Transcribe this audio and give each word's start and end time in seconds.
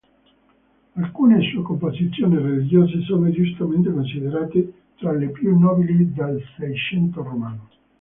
Alcune 0.95 1.43
sue 1.43 1.61
composizioni 1.61 2.33
religiose 2.35 3.03
sono 3.03 3.29
giustamente 3.29 3.91
considerate 3.93 4.73
tra 4.95 5.11
le 5.11 5.29
più 5.29 5.55
nobili 5.55 6.11
del 6.11 6.43
Seicento 6.57 7.21
romano. 7.21 7.67